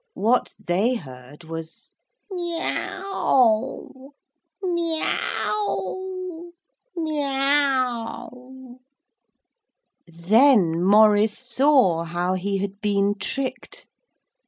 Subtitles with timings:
[0.15, 1.93] What they heard was,
[2.31, 4.13] 'Meaow
[4.63, 6.53] Meaow
[6.97, 8.79] Meeeaow!'
[10.07, 13.85] Then Maurice saw how he had been tricked.